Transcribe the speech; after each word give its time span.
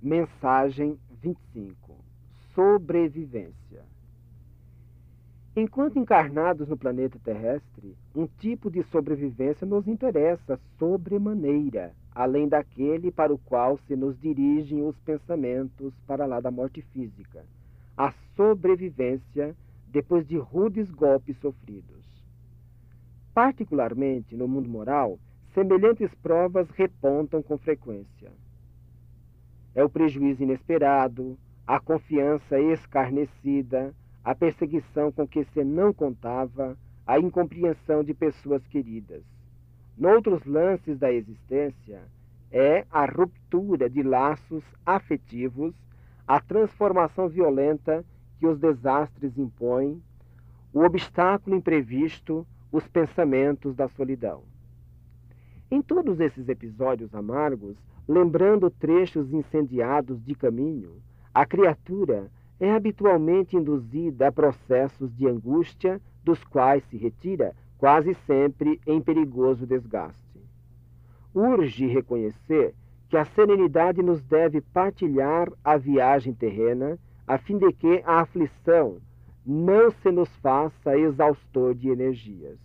Mensagem 0.00 0.96
25 1.20 1.96
Sobrevivência 2.54 3.82
Enquanto 5.56 5.98
encarnados 5.98 6.68
no 6.68 6.76
planeta 6.76 7.18
terrestre, 7.18 7.96
um 8.14 8.28
tipo 8.38 8.70
de 8.70 8.84
sobrevivência 8.84 9.66
nos 9.66 9.88
interessa 9.88 10.60
sobremaneira, 10.78 11.92
além 12.14 12.46
daquele 12.48 13.10
para 13.10 13.34
o 13.34 13.38
qual 13.38 13.76
se 13.88 13.96
nos 13.96 14.16
dirigem 14.20 14.86
os 14.86 14.96
pensamentos 15.00 15.92
para 16.06 16.26
lá 16.26 16.38
da 16.38 16.52
morte 16.52 16.80
física. 16.80 17.44
A 17.96 18.14
sobrevivência 18.36 19.56
depois 19.88 20.24
de 20.28 20.38
rudes 20.38 20.88
golpes 20.92 21.36
sofridos. 21.38 22.06
Particularmente 23.34 24.36
no 24.36 24.46
mundo 24.46 24.68
moral, 24.68 25.18
semelhantes 25.52 26.14
provas 26.22 26.70
repontam 26.70 27.42
com 27.42 27.58
frequência. 27.58 28.30
É 29.78 29.84
o 29.84 29.88
prejuízo 29.88 30.42
inesperado, 30.42 31.38
a 31.64 31.78
confiança 31.78 32.58
escarnecida, 32.58 33.94
a 34.24 34.34
perseguição 34.34 35.12
com 35.12 35.24
que 35.24 35.44
se 35.44 35.62
não 35.62 35.92
contava, 35.92 36.76
a 37.06 37.20
incompreensão 37.20 38.02
de 38.02 38.12
pessoas 38.12 38.66
queridas. 38.66 39.22
Noutros 39.96 40.44
lances 40.44 40.98
da 40.98 41.12
existência, 41.12 42.02
é 42.50 42.84
a 42.90 43.04
ruptura 43.06 43.88
de 43.88 44.02
laços 44.02 44.64
afetivos, 44.84 45.72
a 46.26 46.40
transformação 46.40 47.28
violenta 47.28 48.04
que 48.40 48.48
os 48.48 48.58
desastres 48.58 49.38
impõem, 49.38 50.02
o 50.72 50.80
obstáculo 50.80 51.54
imprevisto, 51.54 52.44
os 52.72 52.84
pensamentos 52.88 53.76
da 53.76 53.86
solidão. 53.90 54.42
Em 55.70 55.80
todos 55.80 56.18
esses 56.18 56.48
episódios 56.48 57.14
amargos, 57.14 57.76
lembrando 58.08 58.70
trechos 58.70 59.32
incendiados 59.32 60.24
de 60.24 60.34
caminho, 60.34 61.02
a 61.34 61.44
criatura 61.44 62.30
é 62.58 62.72
habitualmente 62.72 63.56
induzida 63.56 64.28
a 64.28 64.32
processos 64.32 65.14
de 65.14 65.28
angústia, 65.28 66.00
dos 66.24 66.42
quais 66.42 66.82
se 66.84 66.96
retira 66.96 67.54
quase 67.76 68.14
sempre 68.26 68.80
em 68.86 69.00
perigoso 69.00 69.66
desgaste. 69.66 70.40
Urge 71.34 71.86
reconhecer 71.86 72.74
que 73.08 73.16
a 73.16 73.24
serenidade 73.24 74.02
nos 74.02 74.20
deve 74.22 74.60
partilhar 74.60 75.48
a 75.62 75.76
viagem 75.76 76.34
terrena, 76.34 76.98
a 77.26 77.38
fim 77.38 77.56
de 77.58 77.72
que 77.72 78.02
a 78.04 78.20
aflição 78.20 78.98
não 79.46 79.90
se 79.90 80.10
nos 80.10 80.28
faça 80.38 80.98
exaustor 80.98 81.74
de 81.74 81.88
energias. 81.88 82.58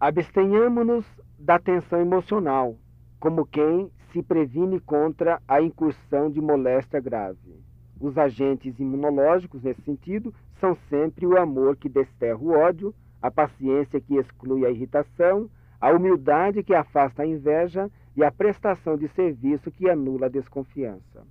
Abstenhamos-nos 0.00 1.06
da 1.38 1.58
tensão 1.58 2.00
emocional, 2.00 2.76
como 3.24 3.46
quem 3.46 3.90
se 4.12 4.22
previne 4.22 4.78
contra 4.78 5.40
a 5.48 5.58
incursão 5.58 6.30
de 6.30 6.42
moléstia 6.42 7.00
grave. 7.00 7.58
Os 7.98 8.18
agentes 8.18 8.78
imunológicos, 8.78 9.62
nesse 9.62 9.80
sentido, 9.80 10.34
são 10.60 10.76
sempre 10.90 11.26
o 11.26 11.38
amor 11.38 11.74
que 11.74 11.88
desterra 11.88 12.36
o 12.36 12.50
ódio, 12.50 12.94
a 13.22 13.30
paciência 13.30 13.98
que 13.98 14.16
exclui 14.16 14.66
a 14.66 14.70
irritação, 14.70 15.48
a 15.80 15.90
humildade 15.90 16.62
que 16.62 16.74
afasta 16.74 17.22
a 17.22 17.26
inveja 17.26 17.90
e 18.14 18.22
a 18.22 18.30
prestação 18.30 18.94
de 18.94 19.08
serviço 19.08 19.70
que 19.70 19.88
anula 19.88 20.26
a 20.26 20.28
desconfiança. 20.28 21.26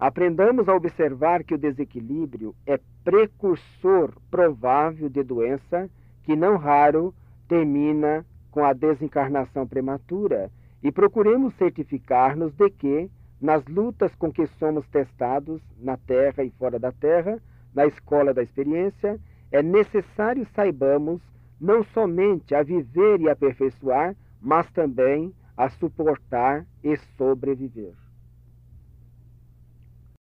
Aprendamos 0.00 0.66
a 0.66 0.74
observar 0.74 1.44
que 1.44 1.52
o 1.52 1.58
desequilíbrio 1.58 2.54
é 2.66 2.80
precursor 3.04 4.14
provável 4.30 5.10
de 5.10 5.22
doença 5.22 5.90
que 6.22 6.34
não 6.34 6.56
raro 6.56 7.14
termina 7.46 8.24
com 8.50 8.64
a 8.64 8.72
desencarnação 8.72 9.66
prematura, 9.66 10.50
e 10.82 10.92
procuremos 10.92 11.54
certificar-nos 11.54 12.52
de 12.54 12.70
que, 12.70 13.10
nas 13.40 13.64
lutas 13.66 14.14
com 14.14 14.32
que 14.32 14.46
somos 14.58 14.86
testados, 14.88 15.60
na 15.78 15.96
terra 15.96 16.44
e 16.44 16.50
fora 16.50 16.78
da 16.78 16.92
terra, 16.92 17.40
na 17.74 17.86
escola 17.86 18.32
da 18.32 18.42
experiência, 18.42 19.20
é 19.50 19.62
necessário 19.62 20.46
saibamos 20.54 21.20
não 21.60 21.82
somente 21.82 22.54
a 22.54 22.62
viver 22.62 23.20
e 23.20 23.28
aperfeiçoar, 23.28 24.14
mas 24.40 24.70
também 24.70 25.34
a 25.56 25.68
suportar 25.68 26.64
e 26.84 26.96
sobreviver. 27.16 27.94